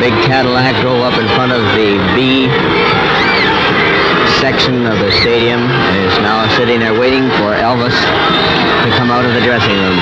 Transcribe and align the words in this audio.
big 0.00 0.14
Cadillac 0.24 0.80
drove 0.80 1.02
up 1.02 1.12
in 1.20 1.28
front 1.36 1.52
of 1.52 1.60
the 1.76 2.00
B 2.16 2.48
section 4.40 4.86
of 4.86 4.98
the 4.98 5.12
stadium 5.20 5.60
and 5.60 6.10
is 6.10 6.18
now 6.24 6.48
sitting 6.56 6.80
there 6.80 6.98
waiting 6.98 7.28
for 7.36 7.52
Elvis 7.52 7.92
to 7.92 8.88
come 8.96 9.10
out 9.10 9.26
of 9.26 9.34
the 9.34 9.44
dressing 9.44 9.76
room. 9.76 10.00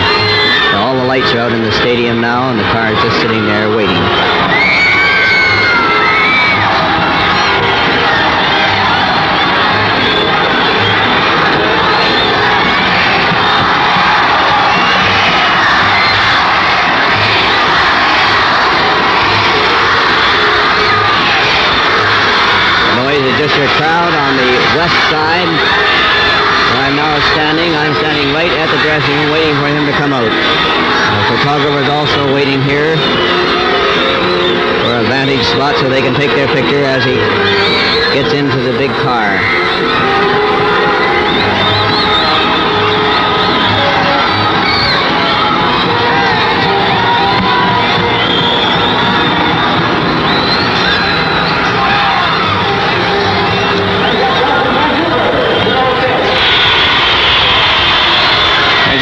All 0.78 0.94
the 0.94 1.02
lights 1.02 1.34
are 1.34 1.38
out 1.38 1.52
in 1.52 1.62
the 1.62 1.72
stadium 1.72 2.20
now, 2.20 2.48
and 2.48 2.60
the 2.60 2.68
car 2.70 2.92
is 2.92 3.02
just 3.02 3.20
sitting 3.20 3.44
there 3.46 3.74
waiting. 3.74 4.37
Crowd 23.78 24.12
on 24.12 24.36
the 24.36 24.52
west 24.76 24.98
side. 25.08 25.48
Where 25.48 26.84
I'm 26.84 26.96
now 26.96 27.16
standing. 27.32 27.72
I'm 27.74 27.94
standing 27.96 28.34
right 28.34 28.50
at 28.50 28.68
the 28.68 28.80
dressing 28.84 29.14
room 29.16 29.32
waiting 29.32 29.56
for 29.56 29.68
him 29.68 29.86
to 29.86 29.94
come 29.96 30.12
out. 30.12 30.28
The 30.28 31.36
photographer's 31.36 31.88
also 31.88 32.34
waiting 32.34 32.60
here 32.62 32.96
for 34.84 35.00
a 35.00 35.04
vantage 35.08 35.44
spot 35.46 35.76
so 35.76 35.88
they 35.88 36.02
can 36.02 36.14
take 36.14 36.30
their 36.36 36.48
picture 36.48 36.84
as 36.84 37.04
he 37.04 37.16
gets 38.12 38.34
into 38.34 38.60
the 38.60 38.76
big 38.76 38.90
car. 39.00 40.27